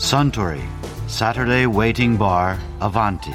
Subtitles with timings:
[0.00, 0.62] Suntory
[1.08, 3.34] Saturday Waiting Bar Avanti.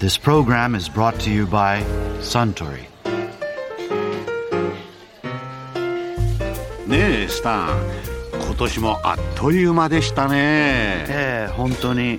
[0.00, 1.80] This program is brought to you by
[2.20, 2.86] Suntory.
[6.88, 7.68] ねえスタン
[8.46, 10.34] 今年もあっという間でしたね
[11.08, 12.18] ええ本当に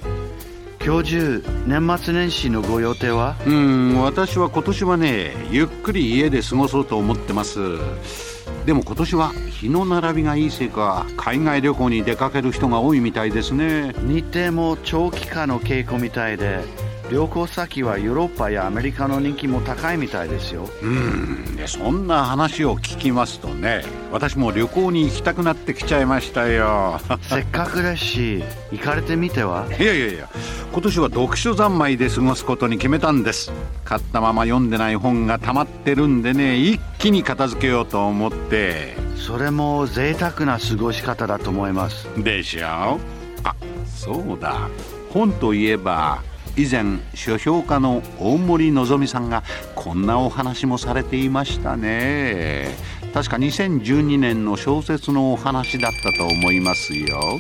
[0.83, 8.36] 今日中年末年始のご予定はうん私は今年はねゆっくり家で過ごそうと思ってます
[8.67, 13.93] でも今年は日の並びがいいせいか海外旅行に出かける人が多いみたいですね。
[14.01, 16.65] 日程も長期化の傾向みたいで
[17.09, 20.69] 旅行先はヨーロッパやアメリカの人気も高いみたいですよ。
[20.81, 21.55] うん。
[21.55, 26.99] でそんな話を聞きますとね私も旅行に行きたくなってきちゃいましたよ。
[27.23, 29.65] せっかくですし行かれてみては？
[29.79, 30.29] いやいやいや
[30.73, 33.51] 今年は読書三昧で過ごすことに決めたんです。
[33.85, 38.97] 買ったまま読んでない本が溜まってるんでね一気に片付けようと思って。
[39.15, 42.07] それも贅沢な過ごし方だと思います。
[42.17, 42.99] でしょ
[43.43, 44.69] あそうだ。
[45.11, 46.21] 本といえば
[46.57, 49.43] 以前書評家の大森のぞみさんが
[49.75, 52.75] こんなお話もされていましたね。
[53.13, 57.39] 確か2012年の小説のお話だったと思いますよ。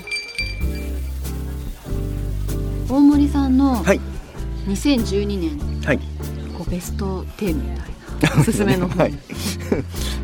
[2.87, 3.99] 大森さんのはい。
[4.67, 5.97] 2012年はい。
[6.55, 7.61] こうベスト10み
[8.19, 9.13] たいなおすすめの本、はい。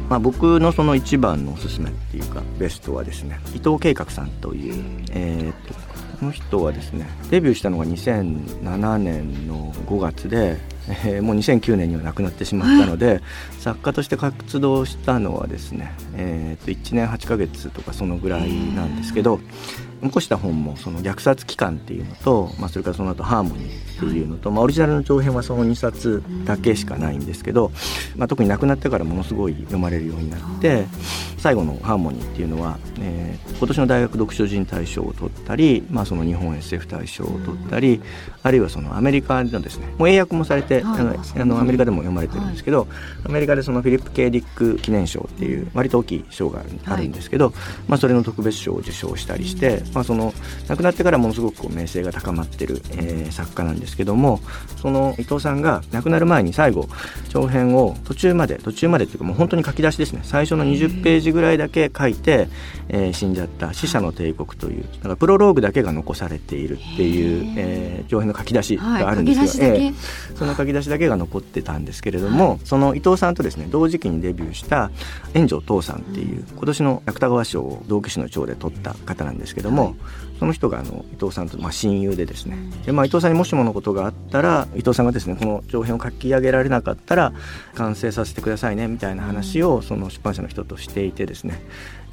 [0.08, 5.93] まあ、僕のその一番のおすすめっていうかベストはですね伊藤計画さんという、えーっと
[6.24, 10.58] この人はですねデビューしたのが2007年の5月で、
[10.90, 13.22] えーもう2009年には亡くなってしまったので
[13.60, 19.40] 作家として活動したのはですね、えーっと1年8ヶ月とかそのぐらいなんですけど
[20.04, 27.72] 残した本もその虐殺期間っていうのと、まあ、それからその後ハーモニーっていうのと、まあ、オリジナルの長編はその2冊だけしかないんですけど、
[28.18, 30.86] まあ、特に亡くなってからものすごい読まれるようになって
[31.38, 38.02] 最後のハーモニーっていうのは、えー今年の大学読書人大賞を取ったり、まあ、その日本 SF 大賞を取ったり
[38.42, 42.88] あるいはそのアメリカのですねもう英訳もされて、はいあのあのアメリカでも読まれてるんですけど、
[43.26, 47.54] アメリカでそのフィリップ・ケイ・ディック記念賞っていう割と大きい賞があるあるんですけど、
[47.88, 50.34] まあ、それの特別賞を受賞したりして、まあ、その
[50.68, 54.40] 亡くなってからものすごくこう名声が高まってる、えー作家なんですけども
[54.82, 56.88] その伊藤さんが亡くなる前に最後
[57.30, 60.22] 長編を途中まで途中までっていうかもう本当に書き出しですね。
[60.24, 62.48] 最初の20ページぐらいだけ書いて、
[62.90, 69.70] えー死んじゃった「死者の帝国」というだからプロローグだけが残されているっていう、えー長編の書き出しがあるんですよ。
[69.70, 69.94] はいえー
[70.38, 74.92] その書き出しだけが残ってたんですけれども、その伊藤さんとですね同時期にデビューした
[75.34, 79.96] 炎上父さんっていう今年の芥川賞を道化師の長で取った方なんですけども、
[80.40, 87.34] その人があの伊藤さんとまあ親友でですね、でまあ、伊藤さんにもしものことがあったら伊藤さんがですねこの長編を書き上げられなかったら
[87.76, 91.62] 完成させてくださいねみたいな話をその出版社の人としていてですね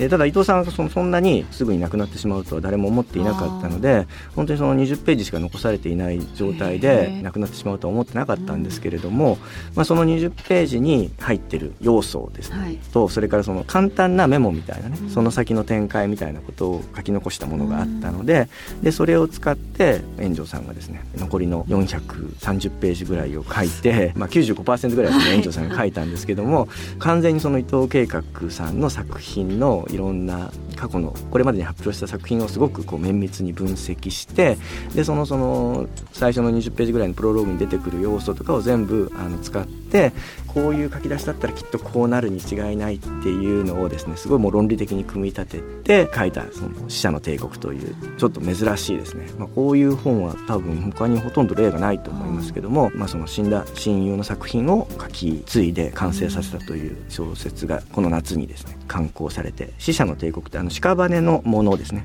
[0.01, 7.23] でただ伊藤さんがそのそんなにすぐに亡くなってしまうとは誰も思っていなかったので本当にその20ページしか残されていない状態へでー。
[7.23, 9.39] 亡くなってしまうとは思ってなかったんですけれども、
[9.75, 12.77] まあ、その20ページに入ってる要素ですね、はい。
[12.93, 18.49] とそれからその簡単なメモみたいなね、その先の展開みたいなことを書き残したものがあったので,、
[18.83, 26.69] でそれを使って炎上さんがですね残りの430ページぐらいを書いて、 まあ、95%ぐらいですねさんが書いたんですけども
[26.99, 34.57] 完全にその伊藤計画さんの作品のいろんな過去のこれまでに発表した作品をすごくこう綿密に分析して
[34.95, 40.13] でそのその最初の20ページぐらいのプロローグに出てくる要素とかを全部あの使って
[40.55, 62.05] こういう書き出しだったらきっとこうなるに違いないっていうのをですねすごいもう論理的に組み立てて書いた「その死者の帝国」というちょっと珍しいですね、まあ、こういう本は多分他にほとんど例がないと思いますけども、まあ、その死んだ親友の作品を書き継いで完成させたという小説がこの夏にですね刊行されて「死者の帝国」ってあの屍のものですね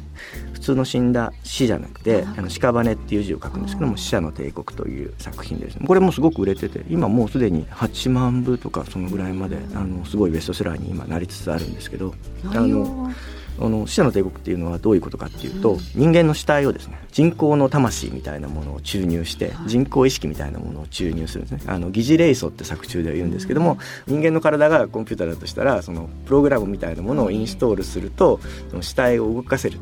[0.56, 5.86] 普通の死んだ死じゃなくてあの屍っていう字を書くんですけども「死者の帝国」という作品でですね。
[5.86, 12.14] これもすごく売れてて今もうすでに8万部とかそのぐらいまであのすごいベストセラーに今なりつつあるんですけど
[12.46, 13.12] あの
[13.60, 21.72] あの死者の帝国っていうのはどういうことかっていうと、人間の死体をですね人工の魂みたいなものを注入して、人工意識みたいなものを注入するんですね。
[21.72, 23.78] あの疑似霊素って作中では言うんですけども
[24.08, 28.40] 人間の体がコンピューターだとしたらそのプログラムみたいなものをインストールすると
[28.70, 29.80] その死体を動かせる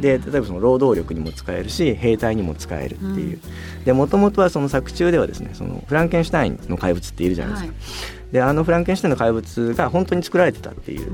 [0.00, 3.40] で例えばその労働力にも使えるし兵隊にも使えるっていう、
[3.84, 11.08] でもともとはその作中ではですねそのフランケンシュタインの怪物っているじゃないですか、であのフランケンシュタインの怪物が本当に作られてたっていう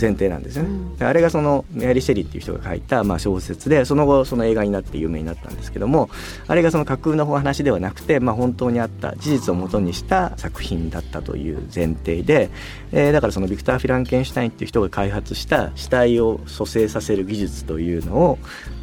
[0.00, 0.98] 前提なんですよね。
[1.00, 6.10] であれがそのメアリー・シェリーっていう人が書いたまあ小説でその後その映画になって有名になったんですけども
[6.46, 12.50] あれがその架空の話ではなくて、まあ、本当にあった事実をもとにした作品だったという前提で、
[12.92, 18.38] えー、だからそのビクター・フィランケンシュタインっていう人が開発した死体を蘇生させる技術というのを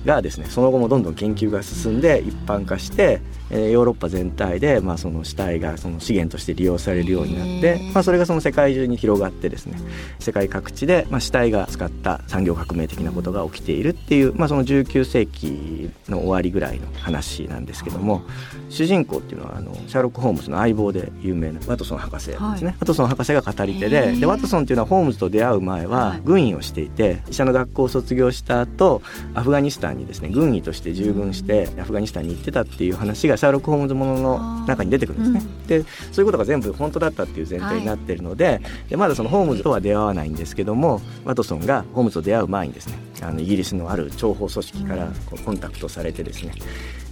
[0.07, 3.21] がですねその後もどんどん研究が進んで一般化して、
[3.51, 9.77] えー、ヨーロッパ全体で、まあ、その死体がその資源として利用されるようになって、まあ、それがその世界中に広がってですね
[10.19, 18.23] 世界各地で、まあ、死体が使った産業革命的なことが起きているっていう、まあ、その19世紀の終わりぐらいの話なんですけども
[18.69, 29.01] 主人公っていうのはあのシャーロック・ホームズの相棒で有名なワトソン博士ですね、はい、ワトソン博士が語り手ででワトソンっていうのはホームズと出会う前は軍医をしていて医者の学校を卒業した後
[29.33, 35.51] アフガニスタンにですね軍医として従軍してアフガニスタンに行ってたっていう話がシャーロック・ホームズものの中に出てくるんですね。
[35.67, 46.53] でそういうことが全部本当だったっていう前提になってるのではい、でまだそのホームズとは出会わないんですけどもワトソンがホームズと出会う前にですねあのイギリスのある諜報組織からこうコンタクトされてですね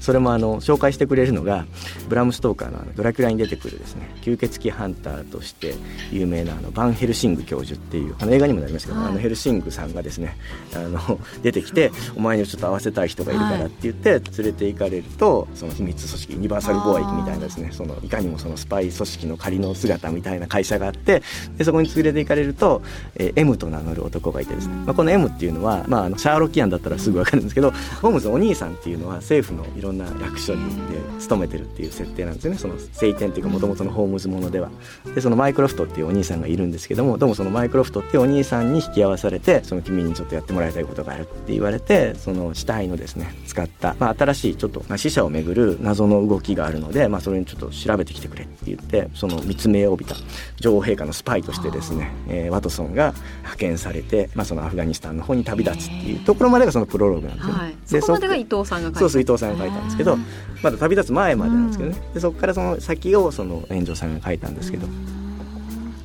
[0.06, 1.66] それもあの紹介してくれるのが
[2.10, 5.74] ブラム・ストーカーのあのドラキュラに出てくるですね吸血鬼ハンターとして
[6.12, 10.38] 有名なあのバン・ヘルシング教授っていうあの映画にもなりましたけど、はい、あのヘルシングさんがですね
[10.76, 21.24] あの 出てきてお前にちょっと会わせたい人がいるからって言って連れて行かれるとその秘密組織ユニバーサル貿易みたいなですねそのいかにもそのスパイ組織の仮の姿みたいな会社があって
[21.58, 22.84] でそこに連れて行かれると、
[23.16, 27.72] えー、M と名乗る男がいてですね、まあ、この M っていうのは、まあ、あのシャーロッキアンだったらすぐ分かるんですけど
[28.02, 32.60] ホームズのお兄さんっていうのは政府のいろんな役所にで勤めてるっていう設定なんですよね。
[32.60, 34.70] その聖典っていうかもともとのホームズものでは。
[35.14, 50.18] でそのマイクロフトっていうお兄さんがいるんですけどもどうもそのマイクロフトっていうお兄さんに引き合わされてその君にちょっとやってもらいたいことがあるって言われてその死体のですね使った、まあ、新しいちょっと、まあ、死者をめぐる謎の動きがあるので、まあ、それにちょっと調べてきてくれって言ってその密命を帯びた
[50.60, 59.00] 女王陛下のスパイとしてですね、えー、ワトソンが派遣されて、まあ、そのアフガニスタンの方に旅立つっていうところまでがそのプロローグなんですよ、ね、はい、そこまでが伊藤さんが書いた。
[59.00, 60.18] そうそう伊藤さんが書いたんですけど
[60.64, 64.88] まだ旅立つ前までなんですけどね、でそこからその先をその炎上さんが書いたんですけど。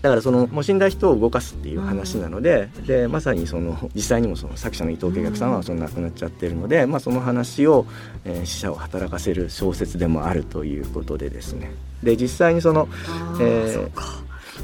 [0.02, 7.84] だからそのもう死んだ人を動かすっていう話なのででまさにその実際にもその作者の伊藤慶学さんはその亡くなっちゃってるので、まあ、その話を、
[8.24, 11.70] えー、死者を働かせる小説でもあるということでですね。
[12.02, 12.88] で実際にその、
[13.40, 13.90] えー、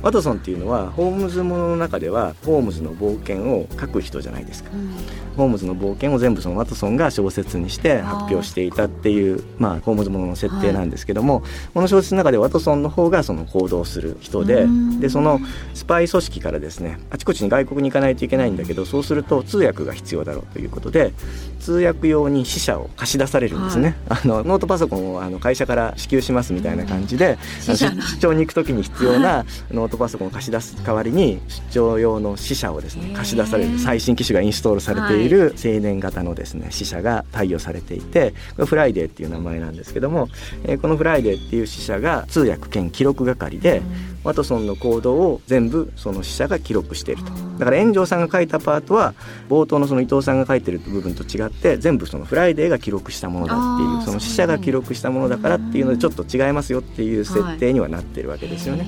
[0.02, 4.94] ワトソンっていうのはホームズものの中ではホームズの冒険を書く人じゃないですか、うん、
[5.36, 11.42] ホームズの冒険を全部そのワトソンが小説にして発表していたっていうまあホームズものの設定なんですけども、はい、
[11.74, 14.66] この小説の中でワトソンの方がその行動する人で
[15.00, 15.40] でその
[15.74, 21.12] スパイ組織からですねあちこちに外国に行かないといけないんだけどそうすると通訳が必要だろうということで
[21.60, 29.44] 通訳用に死者を貸し出されるんですね、はい、あのノートパソコンをあの会社から支給しますみたいな感じで出張に行く時に必要な
[29.86, 31.40] ノートパソコンを貸し出す代わりに
[31.70, 40.28] 出張用の死者をですね貸し出される最新機種がインストールされている青年型のですね死者が貸与されていてこれフライデーっていう名前なんですけども、
[40.64, 43.80] えー、このフライデーっていう死者が通訳兼記録係で
[44.26, 49.14] ワトソンの行動を全部その死者が記録しているとだから円城さんが書いたパートは
[49.48, 58.86] 冒頭のその伊藤さんが書いてる部分と違って全部そのフライデーが記録したものだっていうその死者が記録したものだからっていうのでちょっと違いますよっていう設定にはなってるわけですよね。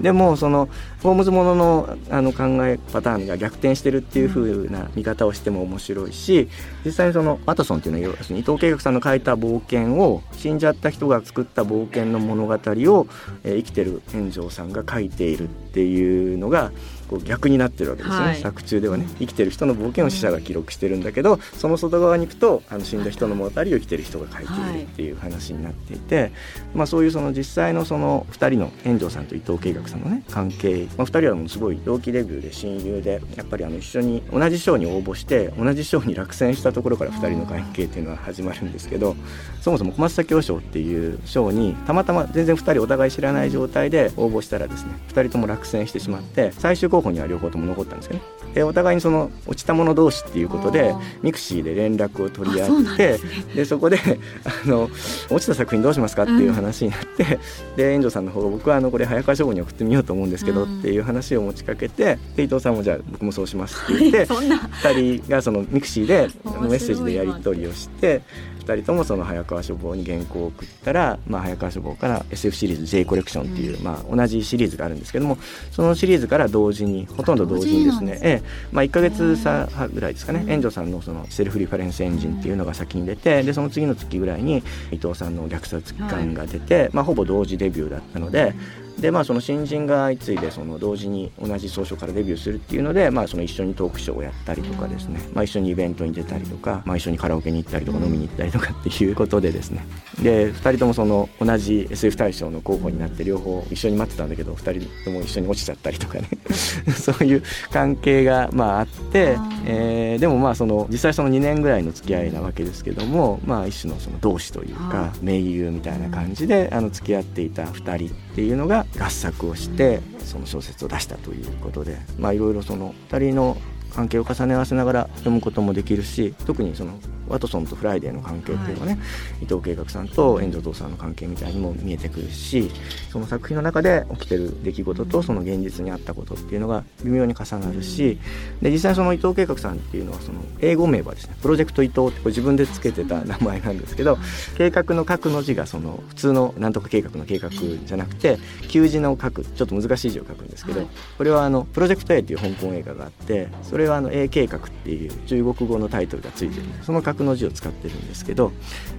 [0.00, 0.68] でもその
[1.02, 6.48] ホームズもののあの考えパターンが逆転してるっていう風な見方をしても面白いし
[6.84, 16.72] 実際にそのワトソンっていうのは要するに伊藤慶学さんの書いた冒険を死んじゃった人が作った冒険の物語を、えー、生きてる炎上さんが書いているっていうのが
[17.06, 19.06] こう逆になってるわけですよね、はい、作中ではね。
[19.18, 26.32] 生きてる人の冒険を死者が記録してるんだけどその外側に行くとあの死んだ人の物語を生きてる人が書いているっていう話になっていて、はい、
[26.74, 39.16] まあ、そういうその実際のその2人の円城さんと伊藤計劃さんのね関係、まあ、2人はもうすごい同期デビューで親友でやっぱりあの一緒に同じ賞に応募して同じ賞に落選したところから2人の関係っていうのは始まるんですけど
[39.60, 48.22] そもそも小松左京賞っていう賞にたまたま全然2人お互い知らない状態で応募したらですね2人とも落選してしまって最終候補には両方とも残ったんですよね。
[48.54, 53.98] でお互いにその落ちた者同士っていうことでミクシーで連絡を取り合ってで、ね、そこで
[54.44, 54.84] あの
[55.30, 57.38] 落ちた作品どうしますかっていう話になって、
[57.70, 66.28] うん、で円城さんの方が僕はあのこれ早川書房に送ってみようと思うんですけど、っていう話を持ちかけてで伊藤さんもじゃあ僕もそうしますって言って2人がそのミクシーで
[66.62, 68.22] メッセージでやり取りをして
[68.66, 75.38] 2人ともその早川書房に原稿を送ったら、まあ、早川書房から SF シリーズ J コレクションっていう、まあ、同じシリーズがあるんですけども
[75.70, 80.44] そのシリーズから同時にほとんど同時にですねええまあ、1か月差ぐらいですかね。
[80.48, 88.54] 円城さんのその Self-Reference ENGINE っていうのが先に出てでその次の月ぐらいに伊藤さんの虐殺期間が出て、まあ、ほぼ同時デビューだったので
[88.98, 99.86] でまあその新人が相次いでその同時に同じ総書からデビューするっていうので、まあ、その一緒にトークショーをやったりとかですね、まあ、一緒にイベントに出たりとか、まあ、一緒にカラオケに行ったりとか飲みに行ったりとかっていうことでですね。
[100.22, 106.28] で2人ともその同じ SF 大賞の候補になって両方一緒に待ってたんだけど2人とも一緒に落ちちゃったりとかね。
[106.96, 109.36] そういう関係がまああって、
[109.66, 123.56] えー、でもまあその実際その2年ぐらいの付き合いなわけですけども、まあ、一種のその同志というか盟友みたいな感じであの付き合っていた2人っていうのが合作をしてその小説を出したということでまいろいろその2人の
[123.94, 128.98] 関係を重ね合わせながら読むこともできるし特にそのワトソンとフライデーの関係っていうのはね、は
[129.40, 132.70] い、伊藤計劃さんと円城塔さんの関係みたいにも見えてくるし
[133.10, 138.18] その作品の中で起きてる出来事とその現実にあったことっていうのが微妙に重なるし
[138.62, 144.18] で実際その伊藤計劃さんっていうのはその英語名はですね Project Itoh ってこれ自分で付けてた名前なんですけど
[144.56, 158.52] 計画の画の字がその普通のなんとか計画の計画じゃなくて旧字の書くちょっと難しい字を書くんですけど、はい、これはあのプロジェクト A っていう香港映画があってそれはあの A 計画っていう中国語のタイトルがついてるそのの字を使ってるんですけど、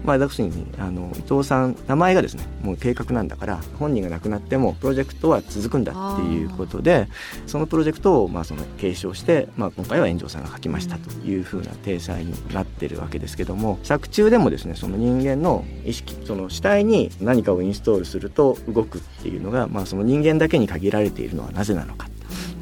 [0.03, 7.07] まあ、要するにあの伊藤さん名前がですねもう計画なんだから本人が亡くなってもプロジェクトは続くんだっていうことで
[7.45, 22.07] そのプロジェクトをまあその継承して、まあ、今回は炎上さんが書きましたというふうな体裁になってるわけですけども作中でもですねその人間の意識その死体に何かをインストールすると動くっていうのが、まあ、その人間だけに限られているのはなぜなのか。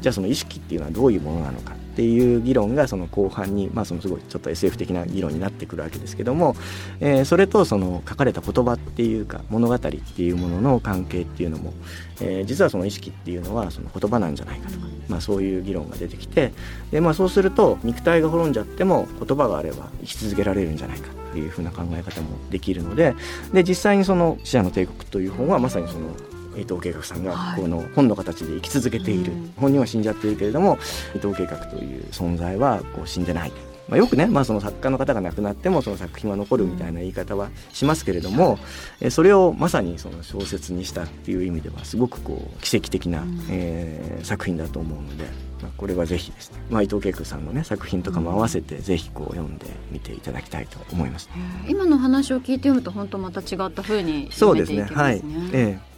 [0.00, 1.74] じゃあその意識っていうのはどういうものなのか。
[1.96, 6.54] っていう議論がその後半に、まあ、そのすごいちょっと SF 的な議論になってくるわけですけども、
[7.00, 11.72] えー、それとその書かれた言葉っていうか物語っていうものの関係っていうのも、
[12.20, 16.52] えー、実はその意識っていうのはその言葉なんじゃないかとか、まあ、そういう議論が出てきて
[16.90, 23.14] で、まあ、そうすると肉体が滅んじゃっても言葉があれば生き続けられるんじゃないかっていうふうな考え方もできるので
[23.54, 26.10] で実際にその「死者の帝国」という本はまさにその
[26.56, 30.78] 伊藤計画さんがこの本の形で生き続けている、はい、本人は死んじゃっているけれども
[31.14, 33.52] 伊藤計画という存在はこう死んでない。
[33.88, 38.58] まあ、よくね、まあ、その作家の方が亡くなってもその作品は残るみたいな言い方はしますけれども、
[39.00, 45.24] えそれをまさにその小説にしたっていう意味ではすごくこう奇跡的な、えー、作品だと思うので、
[45.62, 51.28] まあ、これはぜひですね、まあ、伊藤恵子さんのね作品とかも合わせてぜひこう読んでみていただきたいと思います、
[51.68, 54.96] 今の話を聞いて読むと本当また違った風に読めていけますね。
[54.96, 54.96] そうですね。
[54.96, 55.22] はい、
[55.52, 55.95] ええ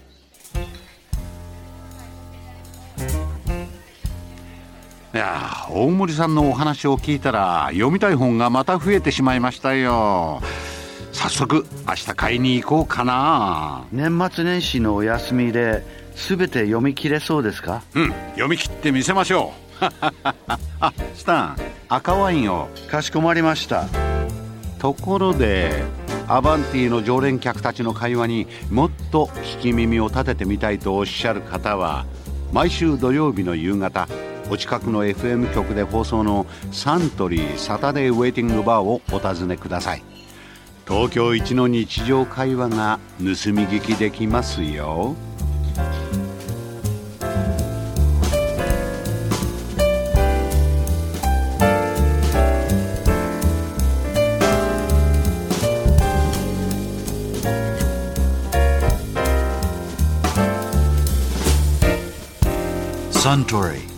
[5.19, 10.41] いや大森さんのお話を聞いたら読みたい本がまた増えてしまいましたよ。
[11.11, 13.85] 早速明日買いに行こうかな。
[13.91, 15.83] 年末年始のお休みで
[16.15, 17.83] 全て読み切れそうですか？
[17.97, 19.87] うん読み切ってみせましょう。
[20.79, 21.57] あ スタン
[21.89, 22.69] 赤ワインを。
[22.89, 23.87] かしこまりました。
[24.79, 25.83] ところで
[26.29, 32.07] アバンティの常連客たちの会話にもっと聞き耳を立ててみたいとおっしゃる方は
[32.53, 34.07] 毎週土曜日の夕方
[34.51, 40.03] お近くの FM 局で放送のサントリーサタデーウェイティングバーをお尋ねください。
[40.87, 45.15] 東京一の日常会話が盗み聞きできますよ。
[63.11, 63.98] Suntory